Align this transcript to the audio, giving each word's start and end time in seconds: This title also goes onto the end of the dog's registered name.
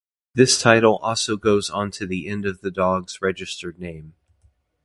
This 0.33 0.59
title 0.59 0.97
also 1.03 1.37
goes 1.37 1.69
onto 1.69 2.07
the 2.07 2.27
end 2.27 2.43
of 2.47 2.61
the 2.61 2.71
dog's 2.71 3.21
registered 3.21 3.77
name. 3.77 4.15